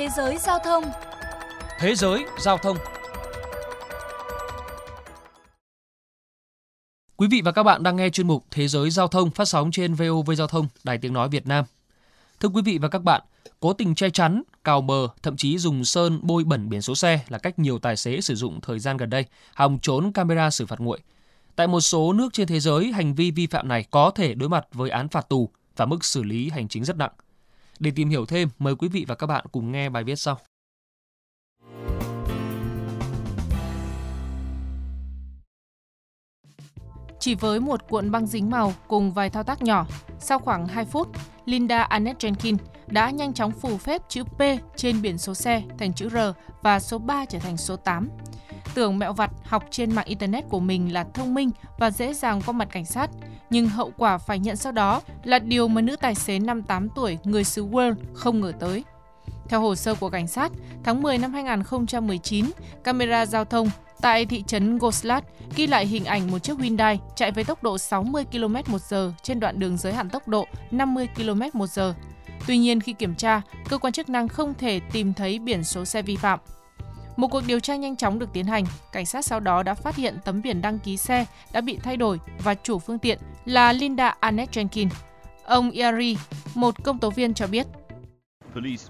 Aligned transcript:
Thế 0.00 0.08
giới 0.08 0.38
giao 0.38 0.58
thông 0.58 0.84
Thế 1.78 1.94
giới 1.94 2.24
giao 2.38 2.58
thông 2.58 2.76
Quý 7.16 7.28
vị 7.30 7.42
và 7.44 7.52
các 7.52 7.62
bạn 7.62 7.82
đang 7.82 7.96
nghe 7.96 8.10
chuyên 8.10 8.26
mục 8.26 8.44
Thế 8.50 8.68
giới 8.68 8.90
giao 8.90 9.08
thông 9.08 9.30
phát 9.30 9.44
sóng 9.44 9.70
trên 9.70 9.94
VOV 9.94 10.30
Giao 10.36 10.46
thông, 10.46 10.66
Đài 10.84 10.98
Tiếng 10.98 11.12
Nói 11.12 11.28
Việt 11.28 11.46
Nam. 11.46 11.64
Thưa 12.40 12.48
quý 12.48 12.62
vị 12.62 12.78
và 12.78 12.88
các 12.88 13.02
bạn, 13.02 13.22
cố 13.60 13.72
tình 13.72 13.94
che 13.94 14.10
chắn, 14.10 14.42
cào 14.64 14.80
bờ 14.80 15.08
thậm 15.22 15.36
chí 15.36 15.58
dùng 15.58 15.84
sơn 15.84 16.20
bôi 16.22 16.44
bẩn 16.44 16.68
biển 16.68 16.82
số 16.82 16.94
xe 16.94 17.20
là 17.28 17.38
cách 17.38 17.58
nhiều 17.58 17.78
tài 17.78 17.96
xế 17.96 18.20
sử 18.20 18.34
dụng 18.34 18.60
thời 18.60 18.78
gian 18.78 18.96
gần 18.96 19.10
đây, 19.10 19.24
hòng 19.54 19.78
trốn 19.82 20.12
camera 20.12 20.50
xử 20.50 20.66
phạt 20.66 20.80
nguội. 20.80 20.98
Tại 21.56 21.66
một 21.66 21.80
số 21.80 22.12
nước 22.12 22.32
trên 22.32 22.48
thế 22.48 22.60
giới, 22.60 22.92
hành 22.92 23.14
vi 23.14 23.30
vi 23.30 23.46
phạm 23.46 23.68
này 23.68 23.84
có 23.90 24.10
thể 24.10 24.34
đối 24.34 24.48
mặt 24.48 24.66
với 24.72 24.90
án 24.90 25.08
phạt 25.08 25.28
tù 25.28 25.50
và 25.76 25.86
mức 25.86 26.04
xử 26.04 26.22
lý 26.22 26.50
hành 26.50 26.68
chính 26.68 26.84
rất 26.84 26.96
nặng. 26.96 27.12
Để 27.80 27.90
tìm 27.96 28.08
hiểu 28.08 28.26
thêm, 28.26 28.48
mời 28.58 28.76
quý 28.76 28.88
vị 28.88 29.04
và 29.08 29.14
các 29.14 29.26
bạn 29.26 29.44
cùng 29.52 29.72
nghe 29.72 29.88
bài 29.88 30.04
viết 30.04 30.16
sau. 30.16 30.38
Chỉ 37.20 37.34
với 37.34 37.60
một 37.60 37.88
cuộn 37.88 38.10
băng 38.10 38.26
dính 38.26 38.50
màu 38.50 38.72
cùng 38.88 39.12
vài 39.12 39.30
thao 39.30 39.42
tác 39.42 39.62
nhỏ, 39.62 39.86
sau 40.18 40.38
khoảng 40.38 40.66
2 40.66 40.84
phút, 40.84 41.08
Linda 41.44 41.82
Annette 41.82 42.28
Jenkins 42.28 42.56
đã 42.86 43.10
nhanh 43.10 43.34
chóng 43.34 43.52
phủ 43.52 43.76
phép 43.76 44.02
chữ 44.08 44.24
P 44.24 44.40
trên 44.76 45.02
biển 45.02 45.18
số 45.18 45.34
xe 45.34 45.62
thành 45.78 45.92
chữ 45.92 46.08
R 46.08 46.16
và 46.62 46.80
số 46.80 46.98
3 46.98 47.24
trở 47.24 47.38
thành 47.38 47.56
số 47.56 47.76
8. 47.76 48.08
Tưởng 48.74 48.98
mẹo 48.98 49.12
vặt 49.12 49.30
học 49.44 49.64
trên 49.70 49.94
mạng 49.94 50.06
Internet 50.06 50.44
của 50.48 50.60
mình 50.60 50.92
là 50.92 51.04
thông 51.14 51.34
minh 51.34 51.50
và 51.78 51.90
dễ 51.90 52.14
dàng 52.14 52.40
qua 52.46 52.52
mặt 52.52 52.68
cảnh 52.72 52.84
sát, 52.84 53.10
nhưng 53.50 53.68
hậu 53.68 53.92
quả 53.96 54.18
phải 54.18 54.38
nhận 54.38 54.56
sau 54.56 54.72
đó 54.72 55.00
là 55.24 55.38
điều 55.38 55.68
mà 55.68 55.80
nữ 55.80 55.96
tài 55.96 56.14
xế 56.14 56.38
58 56.38 56.88
tuổi 56.88 57.18
người 57.24 57.44
xứ 57.44 57.66
Wales 57.66 57.94
không 58.14 58.40
ngờ 58.40 58.52
tới. 58.60 58.84
Theo 59.48 59.60
hồ 59.60 59.74
sơ 59.74 59.94
của 59.94 60.10
cảnh 60.10 60.28
sát, 60.28 60.52
tháng 60.84 61.02
10 61.02 61.18
năm 61.18 61.32
2019, 61.32 62.46
camera 62.84 63.26
giao 63.26 63.44
thông 63.44 63.70
tại 64.00 64.26
thị 64.26 64.42
trấn 64.46 64.78
Goslat 64.78 65.24
ghi 65.56 65.66
lại 65.66 65.86
hình 65.86 66.04
ảnh 66.04 66.30
một 66.30 66.38
chiếc 66.38 66.58
Hyundai 66.58 67.00
chạy 67.16 67.30
với 67.30 67.44
tốc 67.44 67.62
độ 67.62 67.78
60 67.78 68.24
km/h 68.32 69.12
trên 69.22 69.40
đoạn 69.40 69.58
đường 69.58 69.76
giới 69.76 69.92
hạn 69.92 70.10
tốc 70.10 70.28
độ 70.28 70.46
50 70.70 71.08
km/h. 71.16 71.92
Tuy 72.46 72.58
nhiên 72.58 72.80
khi 72.80 72.92
kiểm 72.92 73.14
tra, 73.14 73.40
cơ 73.68 73.78
quan 73.78 73.92
chức 73.92 74.08
năng 74.08 74.28
không 74.28 74.54
thể 74.54 74.80
tìm 74.92 75.14
thấy 75.14 75.38
biển 75.38 75.64
số 75.64 75.84
xe 75.84 76.02
vi 76.02 76.16
phạm. 76.16 76.38
Một 77.20 77.28
cuộc 77.28 77.42
điều 77.46 77.60
tra 77.60 77.76
nhanh 77.76 77.96
chóng 77.96 78.18
được 78.18 78.32
tiến 78.32 78.46
hành, 78.46 78.64
cảnh 78.92 79.06
sát 79.06 79.24
sau 79.24 79.40
đó 79.40 79.62
đã 79.62 79.74
phát 79.74 79.96
hiện 79.96 80.18
tấm 80.24 80.42
biển 80.42 80.62
đăng 80.62 80.78
ký 80.78 80.96
xe 80.96 81.26
đã 81.52 81.60
bị 81.60 81.78
thay 81.82 81.96
đổi 81.96 82.20
và 82.44 82.54
chủ 82.54 82.78
phương 82.78 82.98
tiện 82.98 83.18
là 83.44 83.72
Linda 83.72 84.16
Annette 84.20 84.62
Jenkins. 84.62 84.88
Ông 85.44 85.70
Yari, 85.70 86.16
một 86.54 86.84
công 86.84 86.98
tố 86.98 87.10
viên 87.10 87.34
cho 87.34 87.46
biết. 87.46 87.66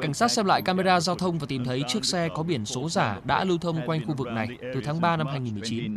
Cảnh 0.00 0.14
sát 0.14 0.28
xem 0.28 0.46
lại 0.46 0.62
camera 0.62 1.00
giao 1.00 1.16
thông 1.16 1.38
và 1.38 1.46
tìm 1.48 1.64
thấy 1.64 1.82
chiếc 1.88 2.04
xe 2.04 2.28
có 2.34 2.42
biển 2.42 2.66
số 2.66 2.88
giả 2.88 3.20
đã 3.24 3.44
lưu 3.44 3.58
thông 3.58 3.80
quanh 3.86 4.06
khu 4.06 4.14
vực 4.14 4.28
này 4.28 4.48
từ 4.74 4.80
tháng 4.84 5.00
3 5.00 5.16
năm 5.16 5.26
2019. 5.26 5.94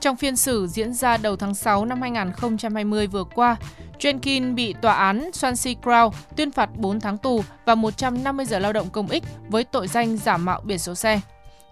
Trong 0.00 0.16
phiên 0.16 0.36
xử 0.36 0.66
diễn 0.66 0.94
ra 0.94 1.16
đầu 1.16 1.36
tháng 1.36 1.54
6 1.54 1.84
năm 1.84 2.00
2020 2.02 3.06
vừa 3.06 3.24
qua, 3.24 3.56
Jenkins 4.02 4.54
bị 4.54 4.74
tòa 4.82 4.94
án 4.94 5.30
Swansea 5.32 5.74
Crown 5.82 6.10
tuyên 6.36 6.50
phạt 6.50 6.70
4 6.76 7.00
tháng 7.00 7.18
tù 7.18 7.44
và 7.64 7.74
150 7.74 8.46
giờ 8.46 8.58
lao 8.58 8.72
động 8.72 8.90
công 8.90 9.08
ích 9.08 9.24
với 9.48 9.64
tội 9.64 9.88
danh 9.88 10.16
giả 10.16 10.36
mạo 10.36 10.60
biển 10.64 10.78
số 10.78 10.94
xe. 10.94 11.20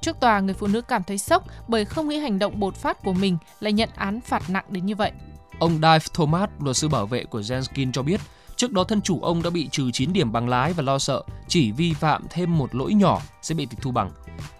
Trước 0.00 0.20
tòa, 0.20 0.41
người 0.41 0.55
phụ 0.55 0.67
nữ 0.67 0.81
cảm 0.81 1.03
thấy 1.03 1.19
sốc 1.19 1.45
bởi 1.69 1.84
không 1.84 2.09
nghĩ 2.09 2.19
hành 2.19 2.39
động 2.39 2.61
bột 2.61 2.77
phát 2.77 3.03
của 3.03 3.12
mình 3.12 3.39
lại 3.61 3.72
nhận 3.72 3.89
án 3.95 4.20
phạt 4.20 4.50
nặng 4.50 4.64
đến 4.69 4.87
như 4.87 4.95
vậy. 4.95 5.12
Ông 5.59 5.78
Dave 5.83 6.05
Thomas, 6.14 6.50
luật 6.61 6.77
sư 6.77 6.89
bảo 6.89 7.06
vệ 7.06 7.25
của 7.25 7.41
Jenkins 7.41 7.92
cho 7.92 8.03
biết, 8.03 8.20
trước 8.56 8.72
đó 8.72 8.84
thân 8.84 9.03
chủ 9.03 9.20
ông 9.20 9.42
đã 9.42 9.50
bị 9.50 9.69
trừ 9.69 9.91
9 9.92 10.12
điểm 10.12 10.33
bằng 10.33 10.48
lái 10.48 10.72
và 10.72 10.83
lo 10.83 10.98
sợ 10.98 11.22
chỉ 11.48 11.72
vi 11.72 11.92
phạm 11.92 12.27
thêm 12.31 12.59
một 12.59 12.75
lỗi 12.75 12.94
nhỏ 12.94 13.22
sẽ 13.42 13.55
bị 13.55 13.67
tịch 13.67 13.78
thu 13.83 13.91
bằng. 13.91 14.11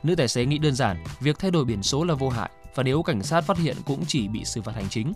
Nữ 0.03 0.15
tài 0.15 0.29
xế 0.29 0.45
nghĩ 0.45 0.59
đơn 0.59 0.75
giản, 0.75 1.05
việc 1.21 1.39
thay 1.39 1.51
đổi 1.51 1.65
biển 1.65 1.83
số 1.83 2.05
là 2.05 2.15
vô 2.15 2.29
hại 2.29 2.51
và 2.75 2.83
nếu 2.83 3.03
cảnh 3.03 3.23
sát 3.23 3.41
phát 3.41 3.59
hiện 3.59 3.77
cũng 3.87 4.05
chỉ 4.07 4.29
bị 4.29 4.45
xử 4.45 4.63
phạt 4.63 4.75
hành 4.75 4.89
chính. 4.89 5.13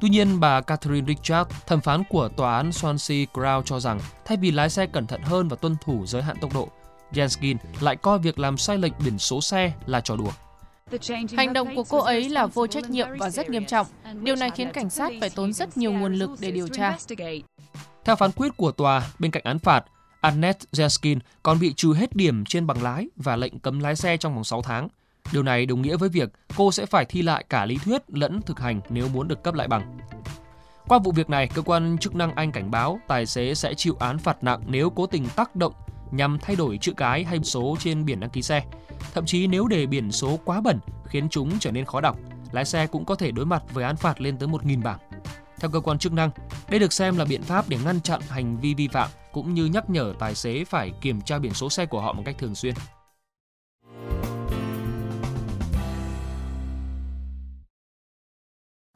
Tuy 0.00 0.08
nhiên, 0.08 0.40
bà 0.40 0.60
Catherine 0.60 1.06
Richard, 1.06 1.50
thẩm 1.66 1.80
phán 1.80 2.02
của 2.08 2.28
tòa 2.28 2.56
án 2.56 2.70
Swansea 2.70 3.26
Crown 3.32 3.62
cho 3.62 3.80
rằng 3.80 4.00
thay 4.24 4.36
vì 4.36 4.50
lái 4.50 4.70
xe 4.70 4.86
cẩn 4.86 5.06
thận 5.06 5.22
hơn 5.22 5.48
và 5.48 5.56
tuân 5.56 5.76
thủ 5.84 6.06
giới 6.06 6.22
hạn 6.22 6.36
tốc 6.40 6.54
độ, 6.54 6.68
Jenskin 7.12 7.56
lại 7.80 7.96
coi 7.96 8.18
việc 8.18 8.38
làm 8.38 8.56
sai 8.56 8.78
lệch 8.78 8.92
biển 9.04 9.18
số 9.18 9.40
xe 9.40 9.72
là 9.86 10.00
trò 10.00 10.16
đùa. 10.16 10.32
Hành 11.36 11.52
động 11.52 11.76
của 11.76 11.84
cô 11.84 11.98
ấy 11.98 12.28
là 12.28 12.46
vô 12.46 12.66
trách 12.66 12.90
nhiệm 12.90 13.08
và 13.18 13.30
rất 13.30 13.50
nghiêm 13.50 13.64
trọng. 13.64 13.86
Điều 14.22 14.36
này 14.36 14.50
khiến 14.50 14.70
cảnh 14.72 14.90
sát 14.90 15.12
phải 15.20 15.30
tốn 15.30 15.52
rất 15.52 15.76
nhiều 15.76 15.92
nguồn 15.92 16.14
lực 16.14 16.30
để 16.40 16.50
điều 16.50 16.68
tra. 16.68 16.96
Theo 18.04 18.16
phán 18.16 18.30
quyết 18.32 18.56
của 18.56 18.72
tòa, 18.72 19.02
bên 19.18 19.30
cạnh 19.30 19.42
án 19.44 19.58
phạt, 19.58 19.84
Annette 20.20 20.60
Jeskin 20.72 21.18
còn 21.42 21.58
bị 21.58 21.72
trừ 21.76 21.94
hết 21.94 22.16
điểm 22.16 22.44
trên 22.44 22.66
bằng 22.66 22.82
lái 22.82 23.08
và 23.16 23.36
lệnh 23.36 23.58
cấm 23.58 23.80
lái 23.80 23.96
xe 23.96 24.16
trong 24.16 24.34
vòng 24.34 24.44
6 24.44 24.62
tháng. 24.62 24.88
Điều 25.32 25.42
này 25.42 25.66
đồng 25.66 25.82
nghĩa 25.82 25.96
với 25.96 26.08
việc 26.08 26.28
cô 26.56 26.72
sẽ 26.72 26.86
phải 26.86 27.04
thi 27.04 27.22
lại 27.22 27.44
cả 27.48 27.66
lý 27.66 27.78
thuyết 27.84 28.02
lẫn 28.08 28.42
thực 28.42 28.60
hành 28.60 28.80
nếu 28.88 29.08
muốn 29.08 29.28
được 29.28 29.42
cấp 29.42 29.54
lại 29.54 29.68
bằng. 29.68 29.98
Qua 30.88 30.98
vụ 30.98 31.12
việc 31.12 31.30
này, 31.30 31.48
cơ 31.54 31.62
quan 31.62 31.98
chức 31.98 32.14
năng 32.14 32.34
Anh 32.34 32.52
cảnh 32.52 32.70
báo 32.70 33.00
tài 33.08 33.26
xế 33.26 33.54
sẽ 33.54 33.74
chịu 33.74 33.96
án 34.00 34.18
phạt 34.18 34.44
nặng 34.44 34.60
nếu 34.66 34.90
cố 34.90 35.06
tình 35.06 35.26
tác 35.36 35.56
động 35.56 35.72
nhằm 36.10 36.38
thay 36.38 36.56
đổi 36.56 36.78
chữ 36.78 36.92
cái 36.96 37.24
hay 37.24 37.40
số 37.42 37.76
trên 37.80 38.04
biển 38.04 38.20
đăng 38.20 38.30
ký 38.30 38.42
xe. 38.42 38.64
Thậm 39.14 39.26
chí 39.26 39.46
nếu 39.46 39.68
để 39.68 39.86
biển 39.86 40.12
số 40.12 40.38
quá 40.44 40.60
bẩn 40.60 40.78
khiến 41.06 41.28
chúng 41.28 41.58
trở 41.58 41.70
nên 41.70 41.84
khó 41.84 42.00
đọc, 42.00 42.18
lái 42.52 42.64
xe 42.64 42.86
cũng 42.86 43.04
có 43.04 43.14
thể 43.14 43.30
đối 43.30 43.46
mặt 43.46 43.62
với 43.72 43.84
án 43.84 43.96
phạt 43.96 44.20
lên 44.20 44.36
tới 44.36 44.48
1.000 44.48 44.82
bảng. 44.82 44.98
Theo 45.60 45.70
cơ 45.70 45.80
quan 45.80 45.98
chức 45.98 46.12
năng, 46.12 46.30
đây 46.70 46.80
được 46.80 46.92
xem 46.92 47.16
là 47.16 47.24
biện 47.24 47.42
pháp 47.42 47.68
để 47.68 47.78
ngăn 47.84 48.00
chặn 48.00 48.20
hành 48.28 48.56
vi 48.60 48.74
vi 48.74 48.88
phạm 48.88 49.08
cũng 49.32 49.54
như 49.54 49.64
nhắc 49.64 49.90
nhở 49.90 50.12
tài 50.18 50.34
xế 50.34 50.64
phải 50.64 50.92
kiểm 51.00 51.20
tra 51.20 51.38
biển 51.38 51.54
số 51.54 51.70
xe 51.70 51.86
của 51.86 52.00
họ 52.00 52.12
một 52.12 52.22
cách 52.26 52.38
thường 52.38 52.54
xuyên. 52.54 52.74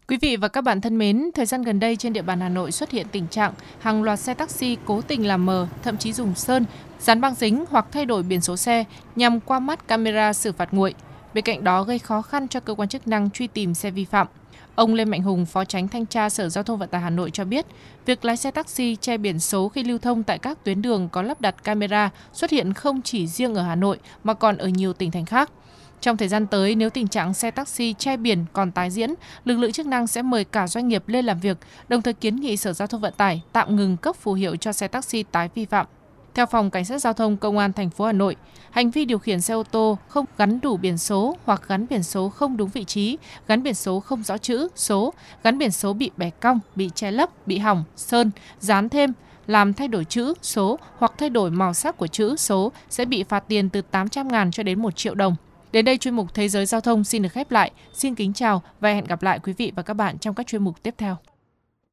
Quý 0.09 0.17
vị 0.21 0.37
và 0.37 0.49
các 0.49 0.61
bạn 0.61 0.81
thân 0.81 0.99
mến, 0.99 1.31
thời 1.35 1.47
gian 1.47 1.63
gần 1.63 1.81
đây 1.81 1.97
trên 1.97 2.13
địa 2.13 2.23
bàn 2.23 2.41
Hà 2.41 2.49
Nội 2.49 2.73
xuất 2.73 2.91
hiện 2.91 3.07
tình 3.13 3.27
trạng 3.29 3.53
hàng 3.79 4.03
loạt 4.03 4.21
xe 4.21 4.35
taxi 4.35 4.77
cố 4.85 5.01
tình 5.01 5.27
làm 5.27 5.47
mờ, 5.47 5.69
thậm 5.83 5.97
chí 5.97 6.13
dùng 6.13 6.35
sơn, 6.35 6.65
dán 7.01 7.21
băng 7.21 7.35
dính 7.35 7.65
hoặc 7.71 7.87
thay 7.93 8.07
đổi 8.07 8.23
biển 8.23 8.41
số 8.41 8.57
xe 8.57 8.85
nhằm 9.17 9.41
qua 9.41 9.61
mắt 9.61 9.89
camera 9.89 10.33
xử 10.33 10.53
phạt 10.53 10.75
nguội. 10.75 10.95
Bên 11.35 11.45
cạnh 11.45 11.65
đó 11.65 11.83
gây 11.83 11.99
khó 11.99 12.23
khăn 12.23 12.49
cho 12.49 12.61
cơ 12.61 12.75
quan 12.75 12.89
chức 12.89 13.09
năng 13.09 13.31
truy 13.31 13.47
tìm 13.47 13.75
xe 13.75 13.91
vi 13.91 14.05
phạm. 14.05 14.27
Ông 14.75 14.95
Lê 14.95 15.05
Mạnh 15.05 15.23
Hùng, 15.23 15.47
Phó 15.47 15.65
Tránh 15.65 15.89
Thanh 15.89 16.07
tra 16.07 16.31
Sở 16.31 16.49
Giao 16.49 16.65
thông 16.65 16.79
Vận 16.79 16.89
tải 16.89 17.01
Hà 17.01 17.11
Nội 17.11 17.31
cho 17.31 17.45
biết, 17.45 17.67
việc 18.07 18.25
lái 18.25 18.37
xe 18.37 18.51
taxi 18.51 18.97
che 18.97 19.17
biển 19.17 19.39
số 19.39 19.69
khi 19.69 19.85
lưu 19.85 19.99
thông 19.99 20.23
tại 20.23 20.39
các 20.39 20.65
tuyến 20.65 20.83
đường 20.83 21.09
có 21.09 21.23
lắp 21.23 21.41
đặt 21.41 21.65
camera 21.65 22.11
xuất 22.33 22.51
hiện 22.51 22.73
không 22.73 23.03
chỉ 23.03 23.27
riêng 23.27 23.55
ở 23.55 23.63
Hà 23.63 23.75
Nội 23.75 23.99
mà 24.25 24.35
còn 24.35 24.59
ở 24.59 24.69
nhiều 24.69 24.93
tỉnh 24.93 25.11
thành 25.11 25.25
khác. 25.25 25.51
Trong 26.01 26.17
thời 26.17 26.29
gian 26.29 26.47
tới, 26.47 26.75
nếu 26.75 26.91
tình 26.91 27.09
trạng 27.09 27.35
xe 27.35 27.51
taxi 27.51 27.95
che 27.99 28.17
biển 28.17 28.45
còn 28.53 28.73
tái 28.73 28.91
diễn, 28.91 29.15
lực 29.45 29.57
lượng 29.57 29.73
chức 29.73 29.87
năng 29.87 30.07
sẽ 30.07 30.23
mời 30.23 30.45
cả 30.45 30.67
doanh 30.69 30.89
nghiệp 30.89 31.09
lên 31.09 31.25
làm 31.25 31.41
việc, 31.41 31.59
đồng 31.89 32.03
thời 32.03 32.15
kiến 32.15 32.37
nghị 32.37 32.57
Sở 32.57 32.73
Giao 32.73 32.89
thông 32.89 33.01
Vận 33.01 33.15
tải 33.17 33.43
tạm 33.53 33.77
ngừng 33.77 33.97
cấp 33.97 34.17
phù 34.17 34.33
hiệu 34.33 34.57
cho 34.57 34.73
xe 34.73 34.89
taxi 34.89 35.23
tái 35.23 35.49
vi 35.55 35.65
phạm. 35.65 35.87
Theo 36.35 36.47
phòng 36.47 36.71
cảnh 36.71 36.85
sát 36.85 36.99
giao 36.99 37.13
thông 37.13 37.37
công 37.37 37.59
an 37.59 37.73
thành 37.73 37.91
phố 37.91 38.05
Hà 38.05 38.13
Nội, 38.13 38.37
hành 38.71 38.91
vi 38.91 39.05
điều 39.05 39.19
khiển 39.19 39.41
xe 39.41 39.55
ô 39.55 39.63
tô 39.63 39.99
không 40.09 40.25
gắn 40.39 40.61
đủ 40.61 40.77
biển 40.77 40.99
số 40.99 41.37
hoặc 41.45 41.63
gắn 41.69 41.87
biển 41.91 42.03
số 42.03 42.29
không 42.29 42.57
đúng 42.57 42.69
vị 42.69 42.85
trí, 42.85 43.19
gắn 43.49 43.63
biển 43.63 43.75
số 43.75 44.01
không 44.01 44.23
rõ 44.23 44.39
chữ, 44.39 44.69
số, 44.77 45.13
gắn 45.43 45.59
biển 45.59 45.71
số 45.71 45.93
bị 45.93 46.11
bẻ 46.17 46.31
cong, 46.31 46.61
bị 46.77 46.91
che 46.95 47.11
lấp, 47.11 47.47
bị 47.47 47.59
hỏng, 47.59 47.85
sơn, 47.97 48.31
dán 48.61 48.89
thêm, 48.89 49.13
làm 49.47 49.75
thay 49.75 49.89
đổi 49.89 50.05
chữ, 50.05 50.35
số 50.43 50.79
hoặc 50.99 51.13
thay 51.19 51.31
đổi 51.31 51.51
màu 51.51 51.75
sắc 51.75 51.97
của 51.97 52.07
chữ, 52.07 52.37
số 52.37 52.73
sẽ 52.91 53.05
bị 53.05 53.23
phạt 53.23 53.45
tiền 53.49 53.69
từ 53.69 53.81
800 53.83 54.29
ngàn 54.29 54.51
cho 54.51 54.63
đến 54.63 54.83
1 54.83 54.97
triệu 54.97 55.15
đồng. 55.15 55.37
Đến 55.75 55.85
đây 55.85 55.99
chuyên 55.99 56.15
mục 56.15 56.35
Thế 56.35 56.49
giới 56.49 56.67
Giao 56.67 56.81
thông 56.81 57.05
xin 57.05 57.23
được 57.23 57.29
khép 57.33 57.51
lại. 57.51 57.71
Xin 57.93 58.15
kính 58.15 58.33
chào 58.33 58.63
và 58.81 58.93
hẹn 58.93 59.05
gặp 59.05 59.23
lại 59.23 59.39
quý 59.39 59.53
vị 59.53 59.73
và 59.77 59.83
các 59.83 59.95
bạn 59.95 60.19
trong 60.19 60.35
các 60.35 60.47
chuyên 60.47 60.63
mục 60.63 60.83
tiếp 60.83 60.95
theo. 60.99 61.17